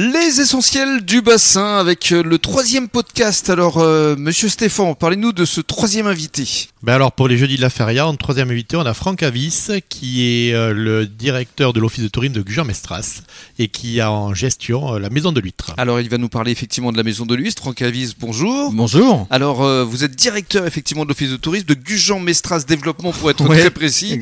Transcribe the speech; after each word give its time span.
Les 0.00 0.40
essentiels 0.40 1.00
du 1.04 1.22
bassin 1.22 1.76
avec 1.76 2.12
euh, 2.12 2.22
le 2.22 2.38
troisième 2.38 2.86
podcast. 2.86 3.50
Alors, 3.50 3.78
euh, 3.78 4.14
monsieur 4.16 4.48
Stéphane, 4.48 4.94
parlez-nous 4.94 5.32
de 5.32 5.44
ce 5.44 5.60
troisième 5.60 6.06
invité. 6.06 6.68
Ben 6.84 6.92
alors 6.94 7.10
pour 7.10 7.26
les 7.26 7.36
jeudis 7.36 7.56
de 7.56 7.60
la 7.62 7.70
feria, 7.70 8.06
en 8.06 8.14
troisième 8.14 8.52
invité, 8.52 8.76
on 8.76 8.86
a 8.86 8.94
Franck 8.94 9.24
Avis, 9.24 9.66
qui 9.88 10.24
est 10.24 10.54
euh, 10.54 10.72
le 10.72 11.06
directeur 11.06 11.72
de 11.72 11.80
l'office 11.80 12.04
de 12.04 12.08
tourisme 12.08 12.34
de 12.34 12.42
Gujan-Mestras 12.42 13.22
et 13.58 13.66
qui 13.66 14.00
a 14.00 14.12
en 14.12 14.32
gestion 14.34 14.94
euh, 14.94 14.98
la 15.00 15.10
maison 15.10 15.32
de 15.32 15.40
l'huître. 15.40 15.74
Alors, 15.76 15.98
il 16.00 16.08
va 16.08 16.16
nous 16.18 16.28
parler 16.28 16.52
effectivement 16.52 16.92
de 16.92 16.96
la 16.96 17.02
maison 17.02 17.26
de 17.26 17.34
l'huître. 17.34 17.60
Franck 17.60 17.82
Avis, 17.82 18.14
bonjour. 18.20 18.70
Bonjour. 18.72 19.26
Alors, 19.30 19.64
euh, 19.64 19.82
vous 19.82 20.04
êtes 20.04 20.14
directeur 20.14 20.64
effectivement 20.64 21.02
de 21.02 21.08
l'office 21.08 21.30
de 21.30 21.36
tourisme 21.36 21.66
de 21.66 21.74
Gujan-Mestras 21.74 22.60
Développement 22.68 23.10
pour 23.10 23.30
être 23.32 23.44
Ouais. 23.48 23.58
très 23.58 23.70
précis. 23.70 24.20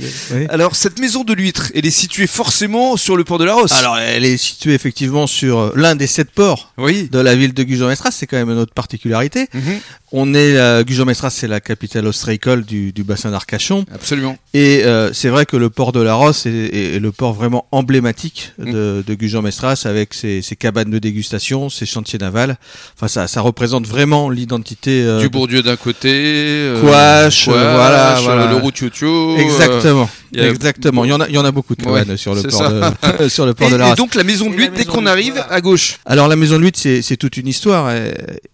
Alors, 0.48 0.74
cette 0.74 0.98
maison 0.98 1.22
de 1.24 1.34
l'huître, 1.34 1.70
elle 1.74 1.84
est 1.84 1.90
située 1.90 2.27
forcément 2.27 2.96
sur 2.96 3.18
le 3.18 3.24
port 3.24 3.36
de 3.38 3.45
la 3.45 3.52
Rosse. 3.52 3.72
Alors, 3.72 3.98
elle 3.98 4.24
est 4.24 4.38
située 4.38 4.72
effectivement 4.72 5.27
sur 5.27 5.58
euh, 5.58 5.66
l'un 5.75 5.96
des 5.96 6.07
sept 6.07 6.30
ports 6.30 6.73
oui. 6.79 7.09
de 7.11 7.19
la 7.19 7.35
ville 7.35 7.54
de 7.54 7.63
Gujan-Mestras. 7.63 8.11
C'est 8.13 8.27
quand 8.27 8.36
même 8.36 8.50
une 8.50 8.59
autre 8.59 8.75
particularité. 8.75 9.49
Mhm. 9.53 9.81
On 10.18 10.32
est 10.32 10.56
euh, 10.56 10.82
Gujan-Mestras, 10.82 11.29
c'est 11.29 11.46
la 11.46 11.61
capitale 11.61 12.06
ostréicole 12.06 12.64
du, 12.64 12.90
du 12.90 13.04
bassin 13.04 13.30
d'Arcachon. 13.30 13.84
Absolument. 13.94 14.39
Et 14.54 14.82
euh, 14.84 15.12
c'est 15.12 15.29
vrai 15.29 15.44
que 15.44 15.58
le 15.58 15.68
port 15.68 15.92
de 15.92 16.00
la 16.00 16.14
Rosse 16.14 16.46
est, 16.46 16.50
est- 16.50 16.94
est 16.96 16.98
le 17.00 17.12
port 17.12 17.34
vraiment 17.34 17.66
emblématique 17.70 18.52
de, 18.58 19.04
de 19.06 19.14
Gujan-Mestras 19.14 19.82
avec 19.84 20.14
ses, 20.14 20.40
ses 20.40 20.56
cabanes 20.56 20.90
de 20.90 20.98
dégustation, 20.98 21.68
ses 21.68 21.84
chantiers 21.84 22.18
navals. 22.18 22.56
Enfin, 22.96 23.08
ça, 23.08 23.26
ça 23.26 23.42
représente 23.42 23.86
vraiment 23.86 24.30
l'identité 24.30 25.02
euh, 25.04 25.20
du 25.20 25.29
Bourdieu 25.29 25.62
d'un 25.62 25.76
côté. 25.76 26.08
euh, 26.14 26.76
euh, 26.76 26.80
voilà, 26.80 28.18
voilà. 28.22 28.50
Le 28.50 28.56
Routiotio. 28.56 29.36
Exactement, 29.36 30.08
il 30.32 30.40
y 30.40 30.44
a- 30.46 30.48
exactement. 30.48 31.04
Il 31.04 31.08
y 31.11 31.12
en 31.12 31.20
a, 31.20 31.28
il 31.28 31.34
y 31.34 31.39
a 31.39 31.50
beaucoup 31.53 31.75
de 31.76 31.84
Ouais, 31.84 32.00
cabanes 32.00 32.17
sur 32.17 32.34
le 32.34 32.42
port 32.42 32.70
de, 33.19 33.28
sur 33.28 33.44
le 33.44 33.53
Et, 33.61 33.70
de 33.70 33.77
la 33.77 33.86
et 33.86 33.89
Rosse. 33.91 33.98
donc 33.98 34.14
la 34.14 34.25
maison 34.25 34.48
de 34.48 34.55
Et 34.55 34.56
l'huître, 34.56 34.75
dès 34.77 34.86
qu'on 34.86 35.05
arrive 35.05 35.44
à 35.50 35.61
gauche. 35.61 35.98
Alors 36.06 36.27
la 36.28 36.36
Maison 36.36 36.56
de 36.56 36.61
l'Huître, 36.62 36.78
c'est 36.80 37.17
toute 37.19 37.36
une 37.36 37.48
histoire. 37.48 37.92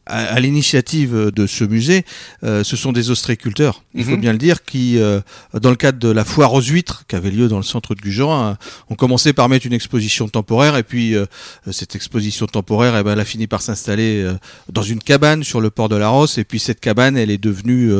À, 0.04 0.16
à 0.34 0.40
l'initiative 0.40 1.30
de 1.34 1.46
ce 1.52 1.64
musée, 1.64 2.04
euh, 2.44 2.64
ce 2.64 2.76
sont 2.76 2.92
des 2.92 3.10
ostréiculteurs, 3.10 3.82
il 3.94 4.04
faut 4.04 4.12
Mhm. 4.12 4.20
bien 4.20 4.32
le 4.32 4.38
dire, 4.38 4.64
qui, 4.64 4.98
euh, 4.98 5.20
dans 5.60 5.70
le 5.70 5.76
cadre 5.76 5.98
de 5.98 6.08
la 6.08 6.24
foire 6.24 6.52
aux 6.54 6.60
huîtres, 6.62 7.04
qui 7.08 7.14
avait 7.16 7.30
lieu 7.30 7.48
dans 7.48 7.58
le 7.58 7.62
centre 7.62 7.94
de 7.94 8.00
Gujan, 8.00 8.44
euh, 8.50 8.52
ont 8.90 8.94
commencé 8.94 9.32
par 9.32 9.48
mettre 9.48 9.66
une 9.66 9.72
exposition 9.72 10.28
temporaire, 10.28 10.76
et 10.76 10.82
puis 10.82 11.14
euh, 11.14 11.26
cette 11.70 11.94
exposition 11.94 12.46
temporaire, 12.46 12.96
eh 12.98 13.02
ben, 13.02 13.12
elle 13.12 13.20
a 13.20 13.24
fini 13.24 13.46
par 13.46 13.62
s'installer 13.62 14.26
dans 14.72 14.82
une 14.82 15.00
cabane 15.00 15.44
sur 15.44 15.60
le 15.60 15.70
port 15.70 15.88
de 15.88 15.96
la 15.96 16.08
Rosse, 16.08 16.38
et 16.38 16.44
puis 16.44 16.58
cette 16.58 16.80
cabane, 16.80 17.16
elle 17.16 17.30
est 17.30 17.38
devenue, 17.42 17.92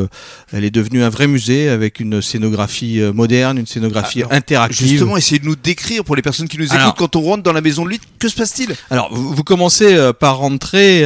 elle 0.52 0.64
est 0.64 0.70
devenue 0.70 1.02
un 1.02 1.08
vrai 1.10 1.26
musée 1.26 1.68
avec 1.68 2.00
une 2.00 2.20
scénographie 2.22 3.00
moderne, 3.14 3.58
une 3.58 3.66
scénographie 3.66 4.20
Alors, 4.20 4.32
interactive. 4.32 4.86
Justement, 4.88 5.16
essayez 5.16 5.38
de 5.40 5.46
nous 5.46 5.56
décrire 5.56 6.04
pour 6.04 6.16
les 6.16 6.22
personnes 6.22 6.48
qui 6.48 6.58
nous 6.58 6.64
écoutent 6.64 6.76
Alors- 6.76 6.94
quand 6.94 7.16
on 7.16 7.22
rentre 7.22 7.42
dans 7.42 7.52
la 7.52 7.60
maison 7.60 7.84
de 7.84 7.90
l'huître, 7.90 8.04
que 8.18 8.28
se 8.28 8.34
passe-t-il? 8.36 8.74
Alors, 8.90 9.12
vous, 9.14 9.34
vous 9.34 9.44
commencez 9.44 10.10
par 10.18 10.38
rentrer, 10.38 11.04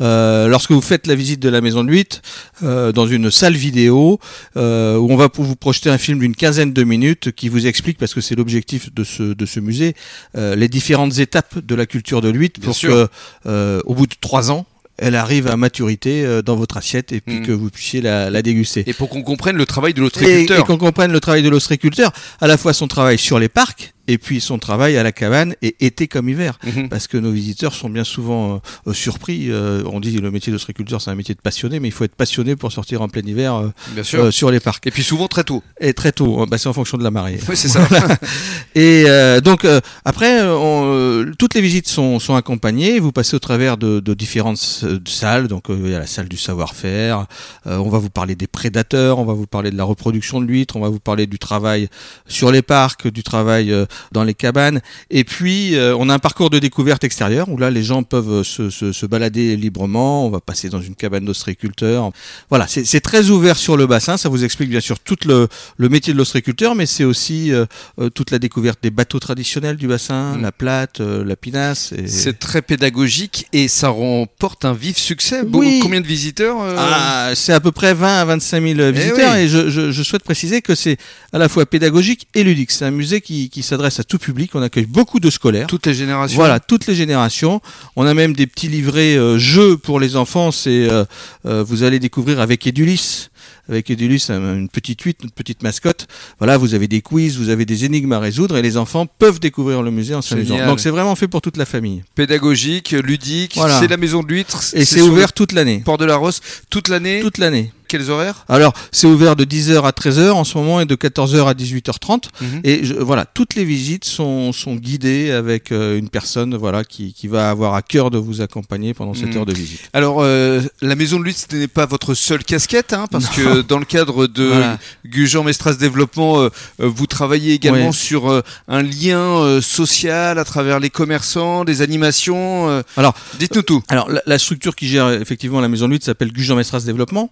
lorsque 0.00 0.70
vous 0.72 0.80
faites 0.80 1.06
la 1.06 1.14
visite 1.14 1.40
de 1.40 1.48
la 1.48 1.60
maison 1.60 1.69
de 1.84 1.88
l'huître, 1.90 2.20
euh, 2.62 2.92
dans 2.92 3.06
une 3.06 3.30
salle 3.30 3.54
vidéo 3.54 4.18
euh, 4.56 4.96
où 4.96 5.10
on 5.10 5.16
va 5.16 5.28
vous 5.32 5.56
projeter 5.56 5.90
un 5.90 5.98
film 5.98 6.18
d'une 6.18 6.34
quinzaine 6.36 6.72
de 6.72 6.82
minutes 6.84 7.32
qui 7.32 7.48
vous 7.48 7.66
explique, 7.66 7.98
parce 7.98 8.14
que 8.14 8.20
c'est 8.20 8.34
l'objectif 8.34 8.92
de 8.94 9.04
ce, 9.04 9.22
de 9.34 9.46
ce 9.46 9.60
musée, 9.60 9.94
euh, 10.36 10.54
les 10.56 10.68
différentes 10.68 11.18
étapes 11.18 11.58
de 11.58 11.74
la 11.74 11.86
culture 11.86 12.20
de 12.20 12.28
l'huître 12.28 12.60
pour 12.60 12.74
sûr. 12.74 13.08
que, 13.44 13.80
au 13.86 13.94
bout 13.94 14.06
de 14.06 14.14
trois 14.20 14.50
ans, 14.50 14.66
elle 15.02 15.14
arrive 15.16 15.46
à 15.46 15.56
maturité 15.56 16.40
dans 16.44 16.56
votre 16.56 16.76
assiette 16.76 17.12
et 17.12 17.20
puis 17.22 17.36
Mhm. 17.40 17.46
que 17.46 17.52
vous 17.52 17.70
puissiez 17.70 18.02
la, 18.02 18.28
la 18.28 18.42
déguster. 18.42 18.84
Et 18.86 18.92
pour 18.92 19.08
qu'on 19.08 19.22
comprenne 19.22 19.56
le 19.56 19.64
travail 19.64 19.94
de 19.94 19.98
Et, 19.98 20.00
et 20.00 20.04
l'ostréiculteur. 20.04 20.64
qu'on 20.66 20.76
comprenne 20.76 21.10
le 21.12 21.20
travail 21.20 21.42
de 21.42 21.48
l'ostréiculteur, 21.48 22.12
à 22.40 22.46
la 22.46 22.58
fois 22.58 22.74
son 22.74 22.86
travail 22.86 23.16
sur 23.16 23.38
les 23.38 23.48
parcs 23.48 23.94
et 24.12 24.18
puis 24.18 24.40
son 24.40 24.58
travail 24.58 24.96
à 24.96 25.02
la 25.02 25.12
cabane, 25.12 25.54
et 25.62 25.76
été 25.80 26.08
comme 26.08 26.28
hiver 26.28 26.58
Mhm. 26.64 26.88
parce 26.88 27.06
que 27.06 27.16
nos 27.16 27.30
visiteurs 27.30 27.72
sont 27.74 27.88
bien 27.88 28.04
souvent 28.04 28.54
euh, 28.54 28.90
euh, 28.90 28.92
surpris. 28.92 29.46
Euh, 29.50 29.82
on 29.86 30.00
dit 30.00 30.18
le 30.18 30.30
métier 30.30 30.52
d'ostréiculteur, 30.52 31.00
c'est 31.00 31.10
un 31.10 31.14
métier 31.14 31.34
de 31.34 31.40
passionné, 31.40 31.78
mais 31.80 31.88
il 31.88 31.92
faut 31.92 32.04
être 32.04 32.14
passionné 32.16 32.56
pour 32.56 32.72
sortir 32.72 33.02
en 33.02 33.08
plein 33.08 33.22
hiver 33.22 33.54
euh, 33.54 33.68
Bien 33.92 34.02
sûr. 34.02 34.32
sur 34.32 34.50
les 34.50 34.60
parcs. 34.60 34.86
Et 34.86 34.90
puis 34.90 35.02
souvent 35.02 35.28
très 35.28 35.44
tôt. 35.44 35.62
Et 35.80 35.92
très 35.94 36.12
tôt, 36.12 36.40
hein, 36.40 36.46
bah, 36.50 36.58
c'est 36.58 36.68
en 36.68 36.72
fonction 36.72 36.98
de 36.98 37.04
la 37.04 37.10
marée. 37.10 37.38
Oui, 37.48 37.56
c'est 37.56 37.68
ça. 37.68 37.86
Et 38.74 39.04
donc 39.42 39.66
après, 40.04 40.42
on, 40.42 41.24
toutes 41.38 41.54
les 41.54 41.60
visites 41.60 41.88
sont, 41.88 42.18
sont 42.18 42.34
accompagnées. 42.34 42.98
Vous 43.00 43.12
passez 43.12 43.34
au 43.36 43.38
travers 43.38 43.76
de, 43.76 44.00
de 44.00 44.14
différentes 44.14 44.84
salles. 45.06 45.48
Donc 45.48 45.64
il 45.68 45.88
y 45.90 45.94
a 45.94 45.98
la 45.98 46.06
salle 46.06 46.28
du 46.28 46.36
savoir-faire. 46.36 47.26
On 47.66 47.88
va 47.88 47.98
vous 47.98 48.10
parler 48.10 48.34
des 48.34 48.46
prédateurs. 48.46 49.18
On 49.18 49.24
va 49.24 49.34
vous 49.34 49.46
parler 49.46 49.70
de 49.70 49.76
la 49.76 49.84
reproduction 49.84 50.40
de 50.40 50.46
l'huître. 50.46 50.76
On 50.76 50.80
va 50.80 50.88
vous 50.88 51.00
parler 51.00 51.26
du 51.26 51.38
travail 51.38 51.88
sur 52.26 52.50
les 52.52 52.62
parcs, 52.62 53.08
du 53.08 53.22
travail 53.22 53.74
dans 54.12 54.24
les 54.24 54.34
cabanes. 54.34 54.80
Et 55.10 55.24
puis 55.24 55.74
euh, 55.76 55.94
on 55.98 56.08
a 56.08 56.14
un 56.14 56.18
parcours 56.18 56.50
de 56.50 56.58
découverte 56.58 57.04
extérieure 57.04 57.48
où 57.48 57.56
là 57.58 57.70
les 57.70 57.82
gens 57.82 58.02
peuvent 58.02 58.30
euh, 58.40 58.44
se, 58.44 58.70
se, 58.70 58.92
se 58.92 59.06
balader 59.06 59.56
librement. 59.56 60.26
On 60.26 60.30
va 60.30 60.40
passer 60.40 60.68
dans 60.68 60.80
une 60.80 60.94
cabane 60.94 61.24
d'ostréiculteur. 61.24 62.10
Voilà, 62.48 62.66
c'est 62.68 63.00
très 63.00 63.30
ouvert 63.30 63.56
sur 63.56 63.76
le 63.76 63.86
bassin. 63.86 64.16
Ça 64.16 64.28
vous 64.28 64.44
explique 64.44 64.70
bien 64.70 64.80
sûr 64.80 64.98
tout 65.00 65.16
le, 65.26 65.48
le 65.76 65.88
métier 65.88 66.12
de 66.12 66.18
l'ostréiculteur, 66.18 66.74
mais 66.74 66.86
c'est 66.86 67.04
aussi 67.04 67.52
euh, 67.52 67.64
euh, 68.00 68.10
toute 68.10 68.30
la 68.30 68.38
découverte 68.38 68.78
des 68.82 68.90
bateaux 68.90 69.18
traditionnels 69.18 69.76
du 69.76 69.86
bassin, 69.88 70.36
Mm. 70.36 70.42
la 70.42 70.52
plate, 70.52 71.00
euh, 71.00 71.24
la 71.24 71.36
pinasse. 71.36 71.92
Et... 71.92 72.06
C'est 72.08 72.38
très 72.38 72.62
pédagogique 72.62 73.46
et 73.52 73.68
ça 73.68 73.88
remporte 73.88 74.64
un 74.64 74.72
vif 74.72 74.96
succès. 74.96 75.42
Bon, 75.44 75.58
Oui. 75.60 75.80
Combien 75.82 76.00
de 76.00 76.06
visiteurs 76.06 76.60
euh, 76.60 76.74
Ah, 76.78 77.30
c'est 77.34 77.52
à 77.52 77.60
peu 77.60 77.72
près 77.72 77.94
20 77.94 78.20
à 78.20 78.24
25 78.24 78.62
000 78.76 78.92
visiteurs 78.92 79.32
oui. 79.34 79.40
et 79.40 79.48
je, 79.48 79.68
je- 79.70 79.90
je 79.90 80.02
souhaite 80.02 80.22
préciser 80.22 80.62
que 80.62 80.74
c'est 80.74 80.96
à 81.32 81.38
la 81.38 81.48
fois 81.48 81.66
pédagogique 81.66 82.28
et 82.34 82.44
ludique. 82.44 82.70
C'est 82.70 82.84
un 82.84 82.90
musée 82.90 83.20
qui, 83.20 83.50
qui 83.50 83.62
s'adresse 83.62 83.89
à 83.98 84.04
tout 84.04 84.18
public. 84.18 84.52
On 84.54 84.62
accueille 84.62 84.86
beaucoup 84.86 85.18
de 85.18 85.30
scolaires. 85.30 85.66
Toutes 85.66 85.86
les 85.86 85.94
générations. 85.94 86.36
Voilà, 86.36 86.60
toutes 86.60 86.86
les 86.86 86.94
générations. 86.94 87.60
On 87.96 88.06
a 88.06 88.14
même 88.14 88.34
des 88.34 88.46
petits 88.46 88.68
livrets 88.68 89.16
euh, 89.16 89.38
jeux 89.38 89.76
pour 89.76 89.98
les 89.98 90.14
enfants. 90.16 90.52
C'est 90.52 90.88
euh, 90.88 91.04
euh, 91.46 91.64
vous 91.66 91.82
allez 91.82 91.98
découvrir 91.98 92.38
avec 92.40 92.66
Edulis. 92.66 93.28
Avec 93.68 93.88
Edulis, 93.90 94.26
un- 94.30 94.56
une 94.56 94.68
petite 94.68 95.00
huître, 95.02 95.24
une 95.24 95.30
petite 95.30 95.62
mascotte. 95.62 96.06
Voilà, 96.38 96.56
vous 96.58 96.74
avez 96.74 96.88
des 96.88 97.00
quiz, 97.02 97.38
vous 97.38 97.48
avez 97.50 97.64
des 97.64 97.84
énigmes 97.84 98.12
à 98.12 98.18
résoudre 98.18 98.56
et 98.56 98.62
les 98.62 98.76
enfants 98.76 99.06
peuvent 99.06 99.38
découvrir 99.40 99.82
le 99.82 99.90
musée 99.90 100.14
en 100.14 100.22
s'amusant. 100.22 100.66
Donc 100.66 100.80
c'est 100.80 100.90
vraiment 100.90 101.14
fait 101.14 101.28
pour 101.28 101.40
toute 101.40 101.56
la 101.56 101.64
famille. 101.64 102.02
Pédagogique, 102.14 102.90
ludique. 102.90 103.52
Voilà. 103.56 103.78
C'est 103.80 103.88
la 103.88 103.96
maison 103.96 104.22
de 104.22 104.28
l'huître. 104.28 104.60
Et 104.74 104.84
c'est 104.84 105.00
ouvert 105.02 105.32
toute 105.32 105.52
l'année. 105.52 105.82
Port 105.84 105.98
de 105.98 106.04
la 106.04 106.16
Rosse 106.16 106.40
toute 106.68 106.88
l'année. 106.88 107.20
Toute 107.20 107.38
l'année. 107.38 107.72
Quels 107.90 108.08
horaires 108.08 108.44
Alors, 108.48 108.72
c'est 108.92 109.08
ouvert 109.08 109.34
de 109.34 109.44
10h 109.44 109.82
à 109.84 109.90
13h 109.90 110.30
en 110.30 110.44
ce 110.44 110.56
moment 110.56 110.80
et 110.80 110.84
de 110.86 110.94
14h 110.94 111.48
à 111.48 111.54
18h30. 111.54 112.28
Mhm. 112.40 112.60
Et 112.62 112.84
je- 112.84 112.94
voilà, 112.94 113.24
toutes 113.24 113.56
les 113.56 113.64
visites 113.64 114.04
sont, 114.04 114.52
sont 114.52 114.76
guidées 114.76 115.32
avec 115.32 115.72
euh, 115.72 115.98
une 115.98 116.08
personne 116.08 116.54
voilà, 116.56 116.84
qui, 116.84 117.12
qui 117.12 117.26
va 117.26 117.50
avoir 117.50 117.74
à 117.74 117.82
cœur 117.82 118.12
de 118.12 118.18
vous 118.18 118.42
accompagner 118.42 118.94
pendant 118.94 119.12
cette 119.12 119.30
Mhm. 119.30 119.38
heure 119.38 119.46
de 119.46 119.52
visite. 119.54 119.80
Alors, 119.92 120.18
euh, 120.20 120.60
la 120.82 120.94
maison 120.94 121.18
de 121.18 121.24
l'huître, 121.24 121.40
ce 121.50 121.56
n'est 121.56 121.66
pas 121.66 121.86
votre 121.86 122.14
seule 122.14 122.44
casquette, 122.44 122.92
hein, 122.92 123.06
parce 123.10 123.26
que 123.28 123.62
dans 123.62 123.78
le 123.80 123.84
cadre 123.84 124.28
de 124.28 124.44
Voilà. 124.44 124.78
Gujan 125.04 125.42
Mestras 125.42 125.74
Développement, 125.74 126.42
euh, 126.42 126.48
vous 126.78 127.06
travaillez 127.08 127.54
également 127.54 127.90
sur 127.92 128.42
un 128.68 128.82
lien 128.82 129.60
social 129.60 130.38
à 130.38 130.44
travers 130.44 130.78
les 130.78 130.90
commerçants, 130.90 131.64
des 131.64 131.82
animations. 131.82 132.82
Alors, 132.96 133.14
dites-nous 133.40 133.62
tout. 133.62 133.82
Alors, 133.88 134.08
la, 134.08 134.22
la 134.26 134.38
structure 134.38 134.76
qui 134.76 134.86
gère 134.86 135.10
effectivement 135.10 135.60
la 135.60 135.68
maison 135.68 135.86
de 135.88 135.92
lutte 135.94 136.04
s'appelle 136.04 136.32
Gujan 136.32 136.54
Mestras 136.54 136.80
Développement, 136.84 137.30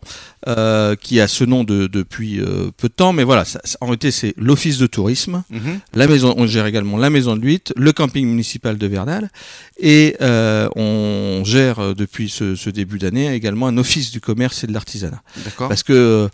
euh, 0.48 0.96
qui 0.96 1.20
a 1.20 1.28
ce 1.28 1.44
nom 1.44 1.62
de- 1.62 1.86
depuis 1.86 2.40
euh, 2.40 2.70
peu 2.76 2.88
de 2.88 2.92
temps, 2.94 3.12
mais 3.12 3.22
voilà, 3.24 3.44
ça- 3.44 3.60
en 3.80 3.86
réalité, 3.86 4.10
c'est 4.10 4.34
l'office 4.38 4.78
de 4.78 4.86
tourisme. 4.86 5.42
Mhm. 5.50 5.78
La 5.94 6.06
maison, 6.06 6.34
on 6.36 6.46
gère 6.46 6.66
également 6.66 6.96
la 6.96 7.10
maison 7.10 7.36
de 7.36 7.40
l'huître, 7.42 7.72
le 7.76 7.92
camping 7.92 8.26
municipal 8.26 8.78
de 8.78 8.86
Verdal, 8.86 9.30
et 9.80 10.16
euh, 10.22 10.68
on 10.76 11.42
gère 11.44 11.94
depuis 11.94 12.28
ce, 12.28 12.54
ce 12.56 12.70
début 12.70 12.98
d'année 12.98 13.32
également 13.34 13.66
un 13.68 13.76
office 13.78 14.10
du 14.10 14.20
commerce 14.20 14.64
et 14.64 14.66
de 14.66 14.72
l'artisanat. 14.72 15.22
Parce 15.68 15.82
que 15.82 16.28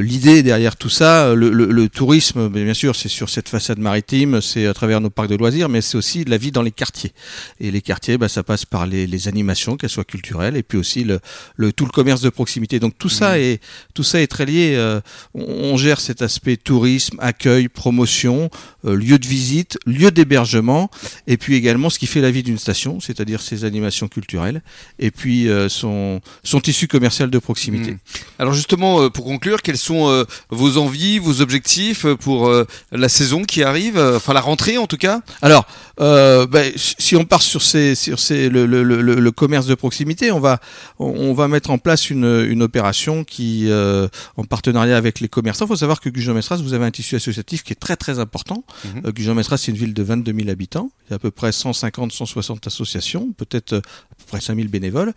l'idée 0.00 0.42
derrière 0.42 0.76
tout 0.76 0.88
ça, 0.90 1.34
le, 1.34 1.50
le- 1.50 1.66
le 1.70 1.88
tourisme, 1.88 2.48
bien 2.48 2.74
sûr, 2.74 2.94
c'est 2.96 3.08
sur 3.08 3.28
cette 3.30 3.48
façade 3.48 3.78
maritime, 3.78 4.40
c'est 4.40 4.66
à 4.66 4.74
travers 4.74 5.00
nos 5.00 5.10
parcs 5.10 5.28
de 5.30 5.36
loisirs, 5.36 5.68
mais 5.68 5.80
c'est 5.80 5.96
aussi 5.96 6.24
la 6.24 6.36
vie 6.36 6.50
dans 6.52 6.62
les 6.62 6.70
quartiers. 6.70 7.12
Et 7.60 7.70
les 7.70 7.80
quartiers, 7.80 8.18
bah, 8.18 8.28
ça 8.28 8.42
passe 8.42 8.64
par 8.64 8.86
les, 8.86 9.06
les 9.06 9.28
animations, 9.28 9.76
qu'elles 9.76 9.90
soient 9.90 10.04
culturelles, 10.04 10.56
et 10.56 10.62
puis 10.62 10.78
aussi 10.78 11.04
le, 11.04 11.20
le- 11.56 11.72
tout 11.72 11.84
le 11.86 11.90
commerce 11.90 12.20
de 12.20 12.28
proximité. 12.30 12.78
Donc 12.80 12.94
tout 12.98 13.08
ça 13.08 13.38
est 13.38 13.53
tout 13.94 14.02
ça 14.02 14.20
est 14.20 14.26
très 14.26 14.46
lié. 14.46 14.74
euh, 14.76 15.00
on, 15.34 15.76
gère 15.76 16.00
cet 16.00 16.22
aspect 16.22 16.56
tourisme, 16.56 17.16
accueil, 17.20 17.68
promotion, 17.68 18.50
lieu 18.84 19.18
de 19.18 19.26
visite, 19.26 19.78
lieu 19.86 20.10
d'hébergement, 20.10 20.90
et 21.26 21.36
puis 21.36 21.54
également 21.54 21.90
ce 21.90 21.98
qui 21.98 22.06
fait 22.06 22.20
la 22.20 22.30
vie 22.30 22.42
d'une 22.42 22.58
station, 22.58 23.00
c'est-à-dire 23.00 23.40
ses 23.40 23.64
animations 23.64 24.08
culturelles, 24.08 24.62
et 24.98 25.10
puis 25.10 25.48
euh, 25.48 25.68
son 25.68 26.20
son 26.42 26.60
tissu 26.60 26.86
commercial 26.88 27.30
de 27.30 27.38
proximité. 27.38 27.92
Mhm. 27.92 27.98
Alors 28.38 28.52
justement, 28.54 29.02
euh, 29.02 29.10
pour 29.10 29.24
conclure, 29.24 29.62
quelles 29.62 29.78
sont 29.78 30.08
euh, 30.08 30.24
vos 30.50 30.76
envies, 30.76 31.18
vos 31.18 31.40
objectifs 31.40 32.04
euh, 32.04 32.16
pour 32.16 32.48
euh, 32.48 32.66
la 32.92 33.08
saison 33.08 33.44
qui 33.44 33.62
arrive, 33.62 33.96
euh, 33.96 34.16
enfin 34.16 34.32
la 34.32 34.40
rentrée 34.40 34.78
en 34.78 34.86
tout 34.86 34.96
cas? 34.98 35.20
Alors, 35.42 35.66
euh, 36.00 36.46
ben, 36.46 36.72
si 36.76 37.16
on 37.16 37.24
part 37.24 37.42
sur 37.42 37.62
ces, 37.62 37.94
sur 37.94 38.18
ces, 38.18 38.48
le, 38.48 38.66
le, 38.66 38.82
le, 38.82 39.00
le 39.00 39.30
commerce 39.30 39.66
de 39.66 39.74
proximité, 39.74 40.30
on 40.32 40.40
va, 40.40 40.60
on, 40.98 41.06
on 41.06 41.34
va 41.34 41.48
mettre 41.48 41.70
en 41.70 41.78
place 41.78 42.10
une, 42.10 42.46
une 42.48 42.62
opération 42.62 43.24
qui, 43.24 43.70
euh, 43.70 44.08
en 44.36 44.44
partenariat 44.44 44.96
avec 44.96 45.20
les 45.20 45.28
commerçants, 45.28 45.64
il 45.66 45.68
faut 45.68 45.76
savoir 45.76 46.00
que 46.00 46.08
Gujan 46.08 46.34
Mestras, 46.34 46.56
vous 46.56 46.74
avez 46.74 46.84
un 46.84 46.90
tissu 46.90 47.16
associatif 47.16 47.62
qui 47.62 47.72
est 47.72 47.76
très 47.76 47.96
très 47.96 48.18
important. 48.18 48.64
Mhm. 48.84 49.02
Euh, 49.06 49.12
Gujan-Mestras, 49.12 49.58
c'est 49.58 49.70
une 49.72 49.76
ville 49.78 49.94
de 49.94 50.02
22 50.02 50.32
000 50.34 50.48
habitants. 50.50 50.90
Il 51.06 51.10
y 51.10 51.12
a 51.12 51.16
à 51.16 51.18
peu 51.18 51.30
près 51.30 51.50
150-160 51.50 52.66
associations, 52.66 53.32
peut-être 53.36 53.74
euh, 53.74 53.78
à 53.78 54.14
peu 54.16 54.24
près 54.28 54.40
5 54.40 54.56
000 54.56 54.68
bénévoles. 54.68 55.12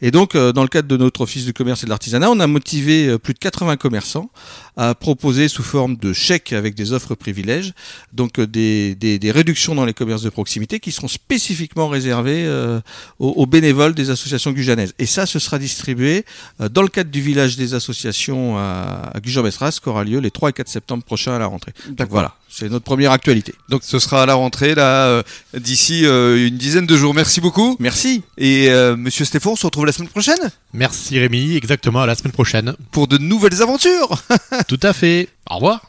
Et 0.00 0.10
donc, 0.10 0.34
euh, 0.34 0.52
dans 0.52 0.62
le 0.62 0.68
cadre 0.68 0.88
de 0.88 0.96
notre 0.96 1.20
office 1.22 1.44
du 1.44 1.52
commerce 1.52 1.82
et 1.82 1.86
de 1.86 1.90
l'artisanat, 1.90 2.30
on 2.30 2.40
a 2.40 2.46
motivé 2.46 3.18
plus 3.18 3.34
de 3.34 3.38
80 3.38 3.76
commerçants 3.76 4.30
à 4.76 4.94
proposer 4.94 5.48
sous 5.48 5.62
forme 5.62 5.96
de 5.96 6.12
chèques 6.12 6.52
avec 6.52 6.74
des 6.74 6.92
offres 6.92 7.14
privilèges, 7.14 7.72
donc 8.12 8.40
des, 8.40 8.94
des- 8.94 9.18
des 9.18 9.30
réductions 9.30 9.74
dans 9.74 9.84
les 9.84 9.92
commerces 9.94 10.22
de 10.22 10.30
proximité 10.30 10.80
qui 10.80 10.92
seront 10.92 11.08
spécifiquement 11.08 11.88
réservées 11.88 12.48
aux, 13.18 13.28
aux 13.28 13.46
bénévoles 13.46 13.94
des 13.94 14.10
associations 14.10 14.52
gujanaises. 14.52 14.94
Et 14.98 15.06
ça, 15.06 15.26
ce 15.26 15.38
sera 15.38 15.58
distribué 15.58 16.24
dans 16.70 16.82
le 16.82 16.88
cadre 16.88 17.10
du 17.10 17.20
village 17.20 17.56
des 17.56 17.74
associations 17.74 18.56
à, 18.58 19.10
à 19.14 19.20
Gujan-Mestras, 19.20 19.78
qui 19.82 19.88
aura 19.88 20.04
lieu 20.04 20.18
les 20.20 20.30
3 20.30 20.50
et 20.50 20.52
4 20.52 20.68
septembre 20.68 21.04
prochains 21.04 21.34
à 21.34 21.38
la 21.38 21.46
rentrée. 21.46 21.72
Donc 21.88 22.08
voilà, 22.10 22.36
c'est 22.52 22.68
notre 22.68 22.84
première 22.84 23.12
actualité. 23.12 23.54
Donc 23.70 23.80
ce 23.82 23.98
sera 23.98 24.22
à 24.22 24.26
la 24.26 24.34
rentrée 24.34 24.74
là 24.74 25.06
euh, 25.06 25.22
d'ici 25.58 26.04
euh, 26.04 26.46
une 26.48 26.58
dizaine 26.58 26.86
de 26.86 26.96
jours. 26.96 27.14
Merci 27.14 27.40
beaucoup. 27.40 27.76
Merci. 27.80 28.22
Et 28.36 28.68
euh, 28.68 28.94
Monsieur 28.94 29.24
Stéphane, 29.24 29.52
on 29.52 29.56
se 29.56 29.64
retrouve 29.66 29.86
la 29.86 29.92
semaine 29.92 30.10
prochaine 30.10 30.50
Merci 30.74 31.18
Rémi, 31.18 31.56
exactement, 31.56 32.02
à 32.02 32.06
la 32.06 32.14
semaine 32.14 32.32
prochaine. 32.32 32.74
pour 32.90 33.08
de 33.08 33.16
nouvelles 33.16 33.62
aventures. 33.62 34.22
Tout 34.68 34.80
à 34.82 34.92
fait. 34.92 35.28
Au 35.50 35.56
revoir. 35.56 35.80